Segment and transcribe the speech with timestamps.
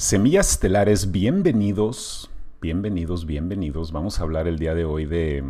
[0.00, 2.30] Semillas estelares, bienvenidos,
[2.62, 3.92] bienvenidos, bienvenidos.
[3.92, 5.44] Vamos a hablar el día de hoy de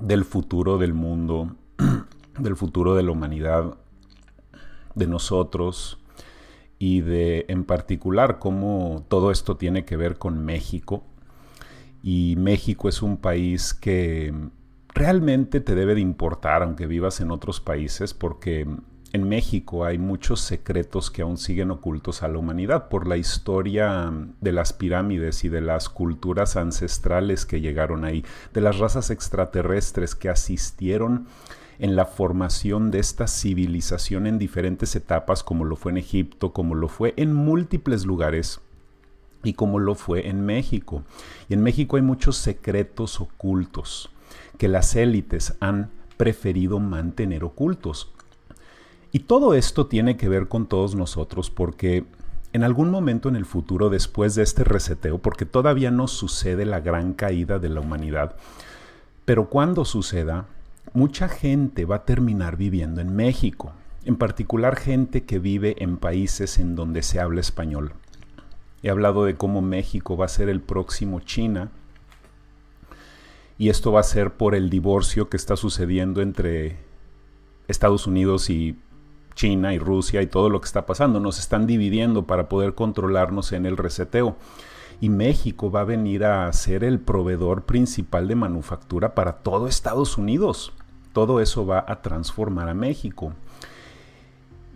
[0.00, 1.54] del futuro del mundo,
[2.40, 3.76] del futuro de la humanidad,
[4.96, 6.00] de nosotros
[6.80, 11.04] y de en particular cómo todo esto tiene que ver con México.
[12.02, 14.34] Y México es un país que
[14.88, 18.66] realmente te debe de importar aunque vivas en otros países porque
[19.12, 24.12] en México hay muchos secretos que aún siguen ocultos a la humanidad por la historia
[24.40, 30.14] de las pirámides y de las culturas ancestrales que llegaron ahí, de las razas extraterrestres
[30.14, 31.26] que asistieron
[31.78, 36.74] en la formación de esta civilización en diferentes etapas, como lo fue en Egipto, como
[36.74, 38.60] lo fue en múltiples lugares
[39.42, 41.04] y como lo fue en México.
[41.48, 44.10] Y en México hay muchos secretos ocultos
[44.58, 48.12] que las élites han preferido mantener ocultos.
[49.10, 52.04] Y todo esto tiene que ver con todos nosotros porque
[52.52, 56.80] en algún momento en el futuro, después de este reseteo, porque todavía no sucede la
[56.80, 58.36] gran caída de la humanidad,
[59.24, 60.46] pero cuando suceda,
[60.92, 63.72] mucha gente va a terminar viviendo en México,
[64.04, 67.92] en particular gente que vive en países en donde se habla español.
[68.82, 71.70] He hablado de cómo México va a ser el próximo China,
[73.58, 76.78] y esto va a ser por el divorcio que está sucediendo entre
[77.66, 78.78] Estados Unidos y
[79.38, 81.20] China y Rusia y todo lo que está pasando.
[81.20, 84.36] Nos están dividiendo para poder controlarnos en el reseteo.
[85.00, 90.18] Y México va a venir a ser el proveedor principal de manufactura para todo Estados
[90.18, 90.72] Unidos.
[91.12, 93.32] Todo eso va a transformar a México.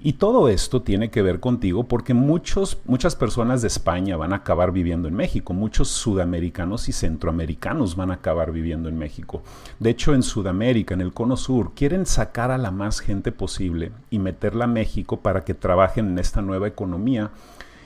[0.04, 4.36] Y todo esto tiene que ver contigo porque muchos, muchas personas de España van a
[4.36, 9.44] acabar viviendo en México, muchos sudamericanos y centroamericanos van a acabar viviendo en México.
[9.78, 13.92] De hecho, en Sudamérica, en el Cono Sur, quieren sacar a la más gente posible
[14.10, 17.30] y meterla a México para que trabajen en esta nueva economía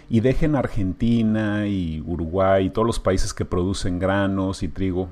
[0.09, 5.11] y dejen Argentina y Uruguay y todos los países que producen granos y trigo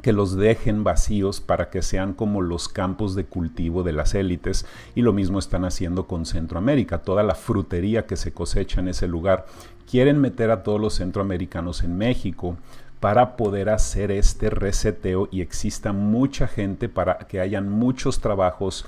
[0.00, 4.64] que los dejen vacíos para que sean como los campos de cultivo de las élites
[4.94, 9.06] y lo mismo están haciendo con Centroamérica, toda la frutería que se cosecha en ese
[9.06, 9.46] lugar.
[9.88, 12.56] Quieren meter a todos los centroamericanos en México
[13.00, 18.86] para poder hacer este reseteo y exista mucha gente para que hayan muchos trabajos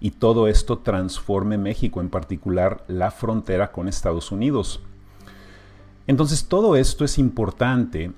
[0.00, 4.80] y todo esto transforme México, en particular la frontera con Estados Unidos.
[6.06, 8.12] Entonces todo esto es importante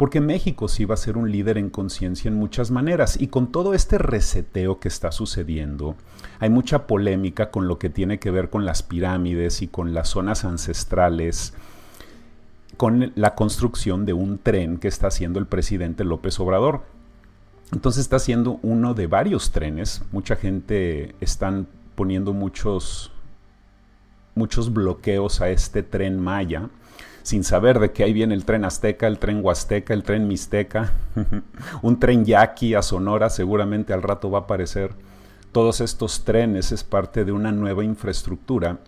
[0.00, 3.20] porque México sí va a ser un líder en conciencia en muchas maneras.
[3.20, 5.94] Y con todo este reseteo que está sucediendo,
[6.38, 10.08] hay mucha polémica con lo que tiene que ver con las pirámides y con las
[10.08, 11.52] zonas ancestrales,
[12.78, 16.80] con la construcción de un tren que está haciendo el presidente López Obrador.
[17.70, 23.12] Entonces está haciendo uno de varios trenes, mucha gente están poniendo muchos
[24.34, 26.70] muchos bloqueos a este tren Maya
[27.22, 30.92] sin saber de que ahí viene el tren azteca, el tren huasteca, el tren mixteca,
[31.82, 34.92] un tren yaqui a Sonora, seguramente al rato va a aparecer.
[35.52, 38.78] Todos estos trenes es parte de una nueva infraestructura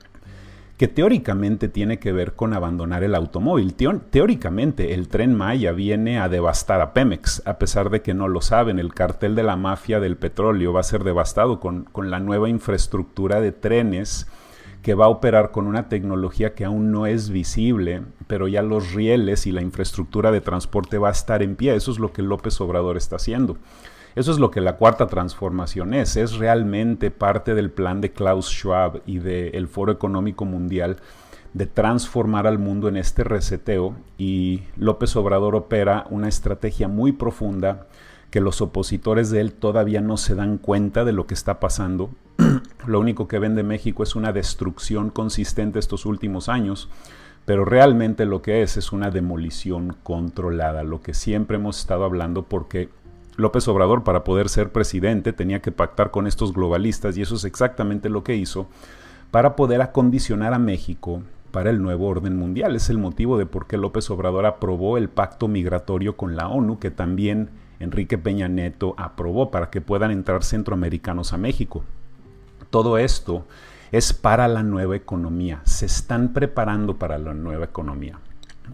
[0.83, 3.75] que teóricamente tiene que ver con abandonar el automóvil.
[3.75, 8.41] teóricamente el tren Maya viene a devastar a Pemex, a pesar de que no lo
[8.41, 12.19] saben, el cartel de la mafia del petróleo va a ser devastado con, con la
[12.19, 14.27] nueva infraestructura de trenes
[14.83, 18.93] que va a operar con una tecnología que aún no es visible, pero ya los
[18.93, 21.75] rieles y la infraestructura de transporte va a estar en pie.
[21.77, 23.59] Eso es lo que López Obrador está haciendo.
[24.15, 26.17] Eso es lo que la cuarta transformación es.
[26.17, 30.97] Es realmente parte del plan de Klaus Schwab y del Foro Económico Mundial
[31.55, 37.87] de transformar al mundo en este reseteo y López Obrador opera una estrategia muy profunda
[38.33, 42.09] que los opositores de él todavía no se dan cuenta de lo que está pasando.
[42.87, 46.89] lo único que ven de México es una destrucción consistente estos últimos años,
[47.45, 52.45] pero realmente lo que es es una demolición controlada, lo que siempre hemos estado hablando
[52.45, 52.89] porque
[53.37, 57.45] López Obrador para poder ser presidente tenía que pactar con estos globalistas y eso es
[57.45, 58.67] exactamente lo que hizo
[59.31, 62.77] para poder acondicionar a México para el nuevo orden mundial.
[62.77, 66.79] Es el motivo de por qué López Obrador aprobó el pacto migratorio con la ONU,
[66.79, 67.51] que también
[67.83, 71.85] Enrique Peña Neto aprobó para que puedan entrar centroamericanos a México.
[72.71, 73.45] Todo esto
[73.91, 75.61] es para la nueva economía.
[75.65, 78.19] Se están preparando para la nueva economía.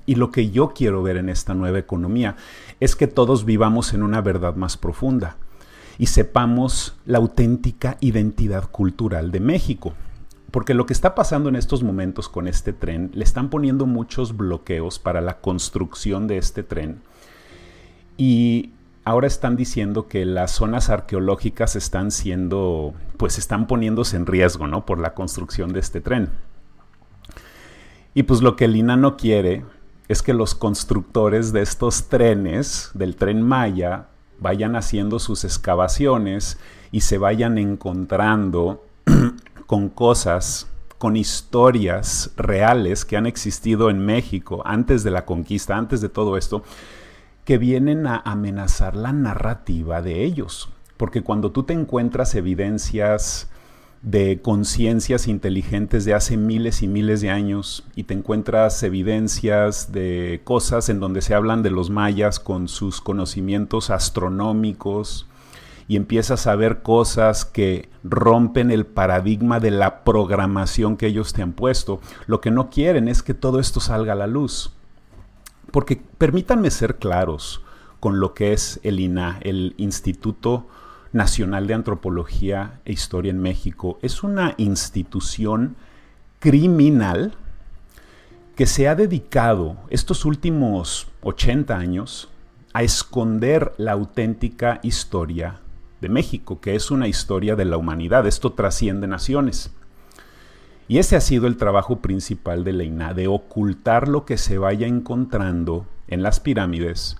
[0.06, 2.36] Y lo que yo quiero ver en esta nueva economía
[2.80, 5.36] es que todos vivamos en una verdad más profunda
[5.98, 9.94] y sepamos la auténtica identidad cultural de México.
[10.50, 14.36] Porque lo que está pasando en estos momentos con este tren, le están poniendo muchos
[14.36, 17.00] bloqueos para la construcción de este tren.
[18.16, 18.70] Y
[19.08, 24.84] ahora están diciendo que las zonas arqueológicas están siendo, pues están poniéndose en riesgo, ¿no?
[24.84, 26.28] Por la construcción de este tren.
[28.12, 29.64] Y pues lo que el INA no quiere
[30.08, 34.08] es que los constructores de estos trenes, del tren Maya,
[34.40, 36.58] vayan haciendo sus excavaciones
[36.92, 38.84] y se vayan encontrando
[39.66, 40.66] con cosas,
[40.98, 46.36] con historias reales que han existido en México antes de la conquista, antes de todo
[46.36, 46.62] esto,
[47.48, 50.68] que vienen a amenazar la narrativa de ellos.
[50.98, 53.48] Porque cuando tú te encuentras evidencias
[54.02, 60.42] de conciencias inteligentes de hace miles y miles de años y te encuentras evidencias de
[60.44, 65.26] cosas en donde se hablan de los mayas con sus conocimientos astronómicos
[65.88, 71.40] y empiezas a ver cosas que rompen el paradigma de la programación que ellos te
[71.40, 72.02] han puesto.
[72.26, 74.74] Lo que no quieren es que todo esto salga a la luz.
[75.70, 77.62] Porque permítanme ser claros
[78.00, 80.66] con lo que es el INA, el Instituto
[81.12, 85.76] Nacional de Antropología e Historia en México es una institución
[86.38, 87.34] criminal
[88.56, 92.28] que se ha dedicado estos últimos 80 años
[92.72, 95.60] a esconder la auténtica historia
[96.00, 98.26] de México, que es una historia de la humanidad.
[98.26, 99.72] Esto trasciende naciones.
[100.88, 104.86] Y ese ha sido el trabajo principal de Leina, de ocultar lo que se vaya
[104.86, 107.18] encontrando en las pirámides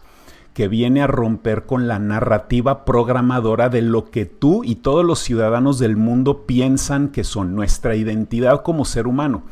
[0.59, 5.21] que viene a romper con la narrativa programadora de lo que tú y todos los
[5.21, 9.45] ciudadanos del mundo piensan que son nuestra identidad como ser humano,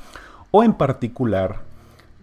[0.50, 1.60] o en particular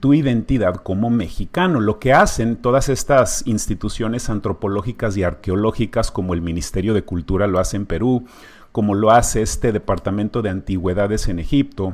[0.01, 1.80] tu identidad como mexicano.
[1.80, 7.60] Lo que hacen todas estas instituciones antropológicas y arqueológicas como el Ministerio de Cultura lo
[7.60, 8.25] hace en Perú,
[8.74, 11.94] como lo hace este Departamento de Antigüedades en Egipto,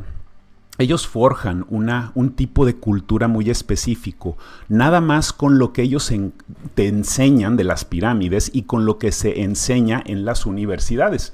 [0.77, 4.37] ellos forjan una, un tipo de cultura muy específico,
[4.69, 6.09] nada más con lo que ellos
[6.75, 11.33] te enseñan de las pirámides y con lo que se enseña en las universidades.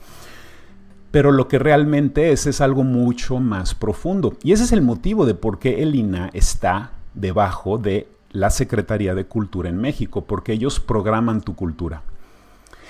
[1.11, 4.35] Pero lo que realmente es es algo mucho más profundo.
[4.43, 9.13] Y ese es el motivo de por qué el INA está debajo de la Secretaría
[9.13, 12.01] de Cultura en México, porque ellos programan tu cultura.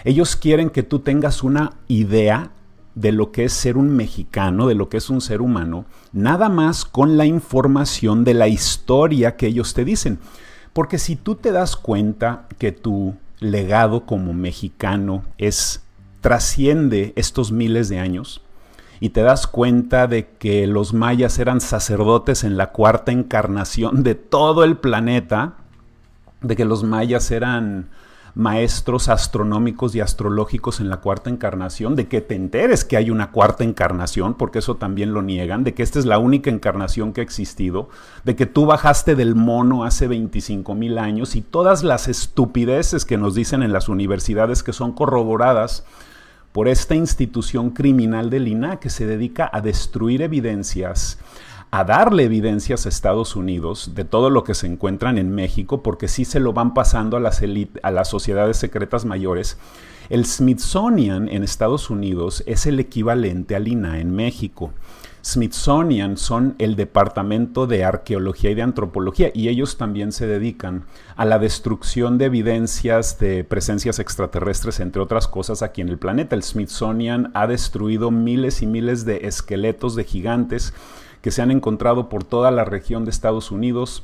[0.06, 2.52] Ellos quieren que tú tengas una idea
[2.94, 6.48] de lo que es ser un mexicano, de lo que es un ser humano, nada
[6.48, 10.20] más con la información de la historia que ellos te dicen.
[10.74, 15.82] Porque si tú te das cuenta que tu legado como mexicano es
[16.22, 18.42] trasciende estos miles de años
[19.00, 24.16] y te das cuenta de que los mayas eran sacerdotes en la cuarta encarnación de
[24.16, 25.56] todo el planeta,
[26.42, 27.90] de que los mayas eran
[28.36, 33.32] maestros astronómicos y astrológicos en la cuarta encarnación, de que te enteres que hay una
[33.32, 37.22] cuarta encarnación, porque eso también lo niegan, de que esta es la única encarnación que
[37.22, 37.90] ha existido,
[38.26, 43.18] de que tú bajaste del mono hace 25 mil años y todas las estupideces que
[43.18, 45.86] nos dicen en las universidades que son corroboradas
[46.52, 51.20] por esta institución criminal del INA que se dedica a destruir evidencias,
[51.72, 56.08] a darle evidencias a Estados Unidos de todo lo que se encuentran en México, porque
[56.08, 57.42] sí se lo van pasando a las,
[57.84, 59.58] a las sociedades secretas mayores.
[60.10, 64.72] El Smithsonian en Estados Unidos es el equivalente al INA en México.
[65.26, 70.86] Smithsonian son el Departamento de Arqueología y de Antropología y ellos también se dedican
[71.16, 76.36] a la destrucción de evidencias de presencias extraterrestres, entre otras cosas, aquí en el planeta.
[76.36, 80.76] El Smithsonian ha destruido miles y miles de esqueletos de gigantes
[81.26, 84.04] que se han encontrado por toda la región de Estados Unidos.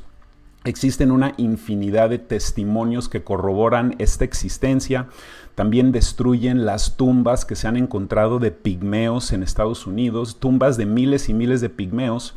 [0.64, 5.06] Existen una infinidad de testimonios que corroboran esta existencia.
[5.54, 10.84] También destruyen las tumbas que se han encontrado de pigmeos en Estados Unidos, tumbas de
[10.84, 12.34] miles y miles de pigmeos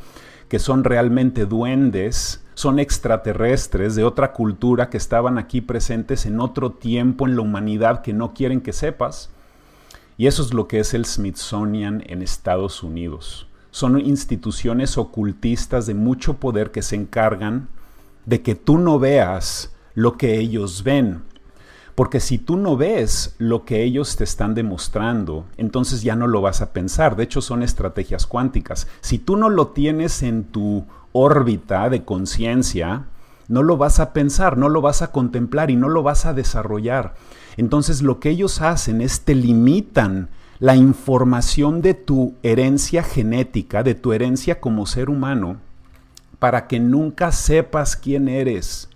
[0.50, 6.74] que son realmente duendes, son extraterrestres de otra cultura que estaban aquí presentes en otro
[6.74, 9.32] tiempo en la humanidad que no quieren que sepas.
[10.16, 15.96] Y eso es lo que es el Smithsonian en Estados Unidos son instituciones ocultistas de
[15.96, 17.68] mucho poder que se encargan
[18.26, 21.24] de que tú no veas lo que ellos ven.
[21.94, 26.40] Porque si tú no ves lo que ellos te están demostrando, entonces ya no lo
[26.40, 27.18] vas a pensar.
[27.18, 28.88] De hecho, son estrategias cuánticas.
[29.02, 33.08] Si tú no lo tienes en tu órbita de conciencia,
[33.50, 36.34] no lo vas a pensar, no lo vas a contemplar y no lo vas a
[36.34, 37.16] desarrollar.
[37.58, 43.96] Entonces lo que ellos hacen es te limitan la información de tu herencia genética, de
[43.96, 45.58] tu herencia como ser humano,
[46.40, 48.90] para que nunca sepas quién eres,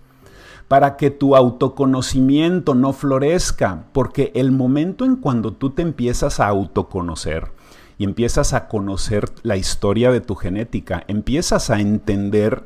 [0.67, 6.47] para que tu autoconocimiento no florezca, porque el momento en cuando tú te empiezas a
[6.47, 7.51] autoconocer
[7.97, 12.63] y empiezas a conocer la historia de tu genética, empiezas a entender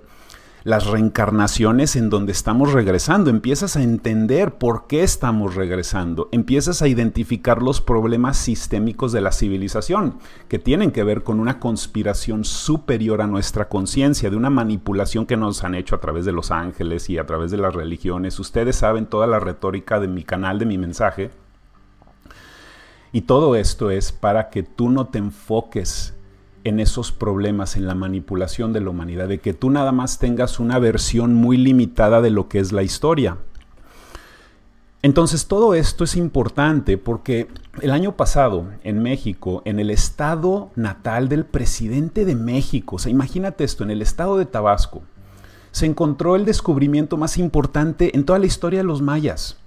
[0.63, 6.87] las reencarnaciones en donde estamos regresando, empiezas a entender por qué estamos regresando, empiezas a
[6.87, 13.21] identificar los problemas sistémicos de la civilización, que tienen que ver con una conspiración superior
[13.21, 17.09] a nuestra conciencia, de una manipulación que nos han hecho a través de los ángeles
[17.09, 18.39] y a través de las religiones.
[18.39, 21.31] Ustedes saben toda la retórica de mi canal, de mi mensaje.
[23.11, 26.15] Y todo esto es para que tú no te enfoques
[26.63, 30.59] en esos problemas, en la manipulación de la humanidad, de que tú nada más tengas
[30.59, 33.37] una versión muy limitada de lo que es la historia.
[35.01, 37.49] Entonces todo esto es importante porque
[37.81, 43.11] el año pasado en México, en el estado natal del presidente de México, o sea,
[43.11, 45.01] imagínate esto, en el estado de Tabasco,
[45.71, 49.57] se encontró el descubrimiento más importante en toda la historia de los mayas.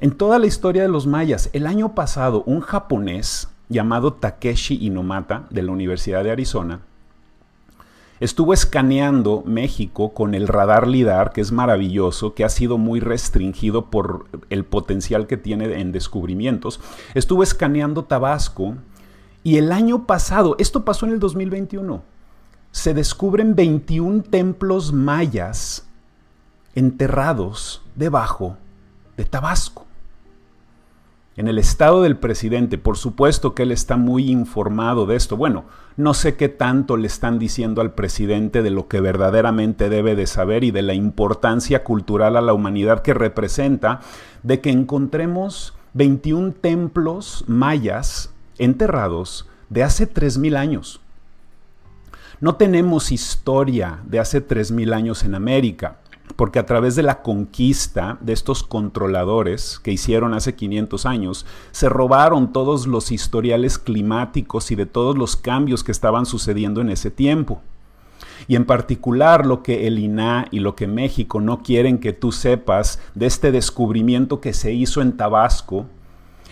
[0.00, 5.46] En toda la historia de los mayas, el año pasado un japonés llamado Takeshi Inomata
[5.50, 6.80] de la Universidad de Arizona,
[8.20, 13.86] estuvo escaneando México con el radar LIDAR, que es maravilloso, que ha sido muy restringido
[13.90, 16.80] por el potencial que tiene en descubrimientos.
[17.14, 18.76] Estuvo escaneando Tabasco
[19.42, 22.02] y el año pasado, esto pasó en el 2021,
[22.70, 25.86] se descubren 21 templos mayas
[26.74, 28.56] enterrados debajo
[29.16, 29.86] de Tabasco.
[31.34, 35.38] En el estado del presidente, por supuesto que él está muy informado de esto.
[35.38, 35.64] Bueno,
[35.96, 40.26] no sé qué tanto le están diciendo al presidente de lo que verdaderamente debe de
[40.26, 44.00] saber y de la importancia cultural a la humanidad que representa
[44.42, 51.00] de que encontremos 21 templos mayas enterrados de hace 3.000 años.
[52.40, 56.01] No tenemos historia de hace 3.000 años en América
[56.36, 61.88] porque a través de la conquista de estos controladores que hicieron hace 500 años, se
[61.88, 67.10] robaron todos los historiales climáticos y de todos los cambios que estaban sucediendo en ese
[67.10, 67.60] tiempo.
[68.48, 72.32] Y en particular lo que el INA y lo que México no quieren que tú
[72.32, 75.86] sepas de este descubrimiento que se hizo en Tabasco,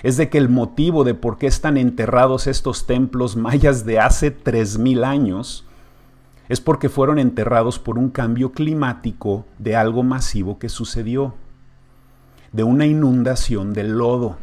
[0.03, 4.37] es de que el motivo de por qué están enterrados estos templos mayas de hace
[4.37, 5.65] 3.000 años
[6.51, 11.35] es porque fueron enterrados por un cambio climático de algo masivo que sucedió,
[12.51, 14.37] de una inundación del lodo.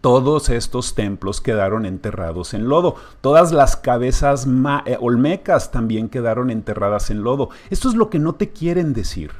[0.00, 2.96] Todos estos templos quedaron enterrados en lodo.
[3.20, 4.48] Todas las cabezas
[4.86, 7.50] eh, olmecas también quedaron enterradas en lodo.
[7.70, 9.30] Esto es lo que no te quieren decir.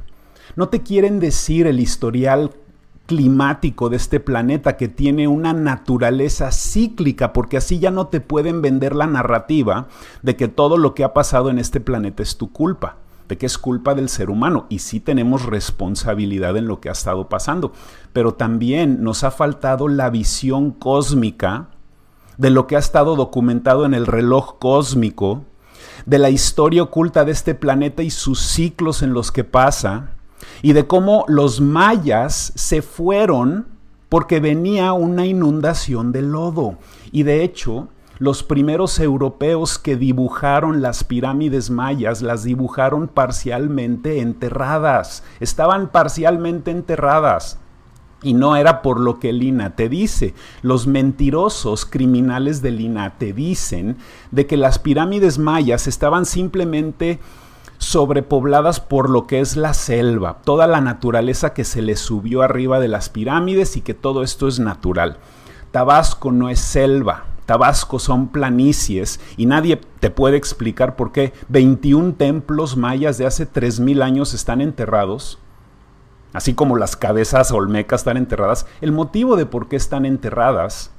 [0.54, 2.52] No te quieren decir el historial
[3.06, 8.62] climático de este planeta que tiene una naturaleza cíclica, porque así ya no te pueden
[8.62, 9.88] vender la narrativa
[10.22, 12.96] de que todo lo que ha pasado en este planeta es tu culpa,
[13.28, 14.66] de que es culpa del ser humano.
[14.68, 17.72] Y sí tenemos responsabilidad en lo que ha estado pasando,
[18.12, 21.68] pero también nos ha faltado la visión cósmica
[22.38, 25.44] de lo que ha estado documentado en el reloj cósmico,
[26.06, 30.10] de la historia oculta de este planeta y sus ciclos en los que pasa,
[30.62, 33.66] y de cómo los mayas se fueron
[34.08, 36.76] porque venía una inundación de lodo.
[37.12, 45.24] Y de hecho, los primeros europeos que dibujaron las pirámides mayas las dibujaron parcialmente enterradas,
[45.40, 47.58] estaban parcialmente enterradas.
[48.22, 50.34] Y no era por lo que Lina te dice.
[50.62, 53.96] Los mentirosos criminales de Lina te dicen
[54.30, 57.18] de que las pirámides mayas estaban simplemente
[57.82, 62.78] sobrepobladas por lo que es la selva, toda la naturaleza que se le subió arriba
[62.78, 65.18] de las pirámides y que todo esto es natural.
[65.72, 72.14] Tabasco no es selva, Tabasco son planicies y nadie te puede explicar por qué 21
[72.14, 75.40] templos mayas de hace 3.000 años están enterrados,
[76.32, 78.64] así como las cabezas olmecas están enterradas.
[78.80, 80.92] El motivo de por qué están enterradas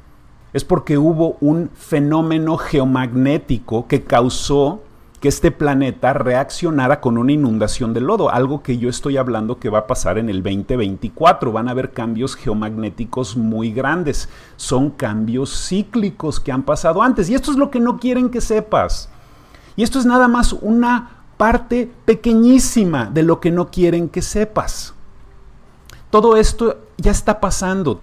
[0.52, 4.82] es porque hubo un fenómeno geomagnético que causó
[5.24, 9.70] que este planeta reaccionara con una inundación de lodo, algo que yo estoy hablando que
[9.70, 11.50] va a pasar en el 2024.
[11.50, 14.28] Van a haber cambios geomagnéticos muy grandes.
[14.58, 17.30] Son cambios cíclicos que han pasado antes.
[17.30, 19.08] Y esto es lo que no quieren que sepas.
[19.78, 24.94] Y esto es nada más una parte pequeñísima de lo que no quieren que sepas.
[26.10, 28.02] Todo esto ya está pasando.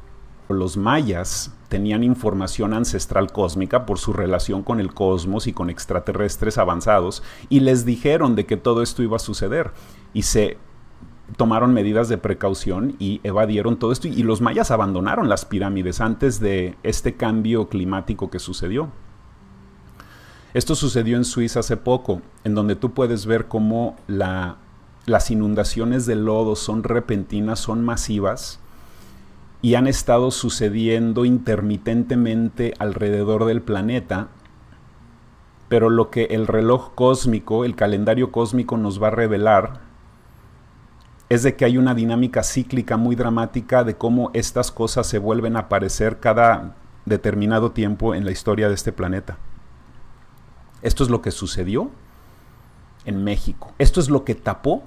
[0.48, 6.58] Los mayas tenían información ancestral cósmica por su relación con el cosmos y con extraterrestres
[6.58, 9.70] avanzados y les dijeron de que todo esto iba a suceder
[10.12, 10.58] y se
[11.36, 16.40] tomaron medidas de precaución y evadieron todo esto y los mayas abandonaron las pirámides antes
[16.40, 18.88] de este cambio climático que sucedió.
[20.52, 24.56] Esto sucedió en Suiza hace poco, en donde tú puedes ver cómo la,
[25.06, 28.58] las inundaciones de lodo son repentinas, son masivas,
[29.62, 34.28] y han estado sucediendo intermitentemente alrededor del planeta
[35.70, 39.74] pero lo que el reloj cósmico, el calendario cósmico nos va a revelar
[41.28, 45.54] es de que hay una dinámica cíclica muy dramática de cómo estas cosas se vuelven
[45.54, 46.74] a aparecer cada
[47.06, 49.38] determinado tiempo en la historia de este planeta.
[50.82, 51.92] Esto es lo que sucedió
[53.04, 53.72] en México.
[53.78, 54.82] Esto es lo que tapó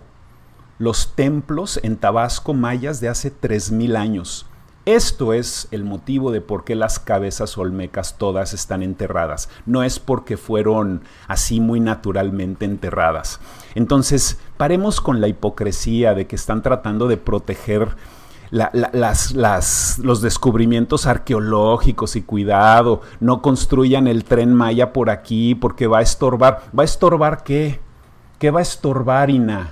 [0.79, 4.45] los templos en Tabasco mayas de hace 3.000 años.
[4.85, 9.47] Esto es el motivo de por qué las cabezas olmecas todas están enterradas.
[9.65, 13.39] No es porque fueron así muy naturalmente enterradas.
[13.75, 17.95] Entonces, paremos con la hipocresía de que están tratando de proteger
[18.51, 25.99] las, los descubrimientos arqueológicos y cuidado, no construyan el tren Maya por aquí porque va
[25.99, 26.61] a estorbar.
[26.77, 27.79] ¿Va a estorbar qué?
[28.37, 29.71] ¿Qué va a estorbar, Ina?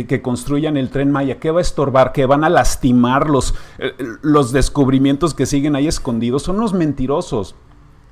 [0.00, 2.12] Que, construyan el tren Maya, ¿qué va a estorbar?
[2.12, 6.44] ¿Que van a lastimar los, eh, los descubrimientos que siguen ahí escondidos?
[6.44, 7.54] Son unos mentirosos.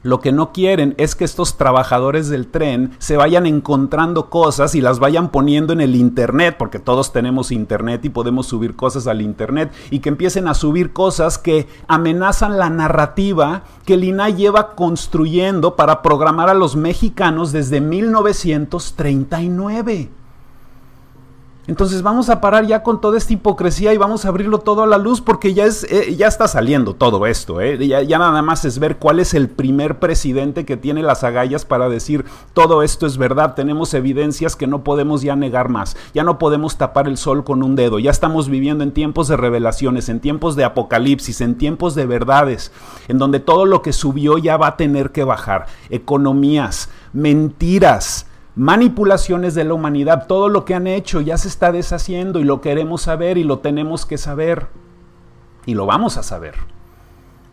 [0.02, 4.80] Lo que no quieren es que estos trabajadores del tren se vayan encontrando cosas y
[4.80, 9.20] las vayan poniendo en el Internet, porque todos tenemos Internet y podemos subir cosas al
[9.20, 14.00] Internet, y que empiecen a subir cosas que amenazan la narrativa que el
[14.36, 20.19] lleva construyendo para programar a los mexicanos desde 1939.
[21.70, 24.88] Entonces vamos a parar ya con toda esta hipocresía y vamos a abrirlo todo a
[24.88, 27.60] la luz porque ya, es, eh, ya está saliendo todo esto.
[27.60, 27.86] Eh.
[27.86, 31.64] Ya, ya, nada más es ver cuál es el primer presidente que tiene las agallas
[31.64, 32.24] para decir
[32.54, 33.54] todo esto es verdad.
[33.54, 35.96] Tenemos evidencias que no podemos ya negar más.
[36.12, 38.00] Ya no podemos tapar el sol con un dedo.
[38.00, 42.72] Ya estamos viviendo en tiempos de revelaciones, en tiempos de apocalipsis, en tiempos de verdades,
[43.06, 45.66] en donde todo lo que subió ya va a tener que bajar.
[45.88, 52.40] Economías, mentiras manipulaciones de la humanidad, todo lo que han hecho ya se está deshaciendo
[52.40, 54.66] y lo queremos saber y lo tenemos que saber
[55.66, 56.54] y lo vamos a saber,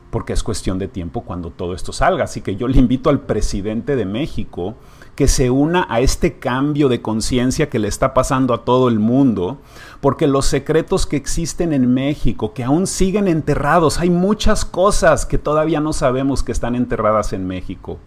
[0.10, 2.24] porque es cuestión de tiempo cuando todo esto salga.
[2.24, 4.76] Así que yo le invito al presidente de México
[5.16, 9.00] que se una a este cambio de conciencia que le está pasando a todo el
[9.00, 9.58] mundo,
[10.00, 15.40] porque los secretos que existen en México, que aún siguen enterrados, hay muchas cosas que
[15.40, 17.98] todavía no sabemos que están enterradas en México.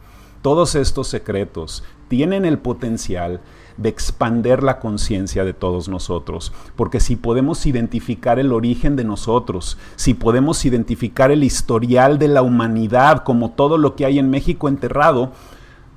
[0.42, 3.40] Todos estos secretos tienen el potencial
[3.76, 9.76] de expander la conciencia de todos nosotros, porque si podemos identificar el origen de nosotros,
[9.96, 14.68] si podemos identificar el historial de la humanidad como todo lo que hay en México
[14.68, 15.33] enterrado,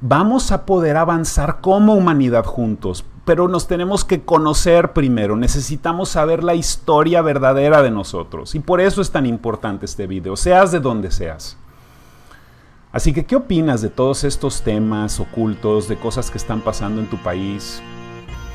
[0.01, 6.43] vamos a poder avanzar como humanidad juntos, pero nos tenemos que conocer primero, necesitamos saber
[6.43, 10.81] la historia verdadera de nosotros y por eso es tan importante este video, seas de
[10.81, 11.57] donde seas.
[12.93, 17.09] Así que, ¿qué opinas de todos estos temas ocultos, de cosas que están pasando en
[17.09, 17.81] tu país?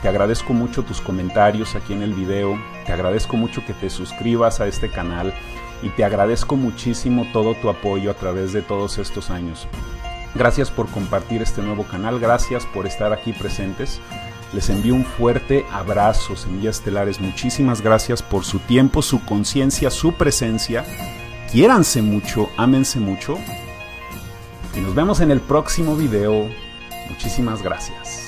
[0.01, 4.61] Te agradezco mucho tus comentarios aquí en el video, te agradezco mucho que te suscribas
[4.61, 5.35] a este canal
[5.83, 9.67] y te agradezco muchísimo todo tu apoyo a través de todos estos años.
[10.37, 14.01] Gracias por compartir este nuevo canal, gracias por estar aquí presentes.
[14.53, 17.21] Les envío un fuerte abrazo, Semillas Estelares.
[17.21, 20.85] Muchísimas gracias por su tiempo, su conciencia, su presencia.
[21.51, 23.37] Quiéranse mucho, ámense mucho
[24.79, 26.49] y nos vemos en el próximo video.
[27.11, 28.28] Muchísimas gracias.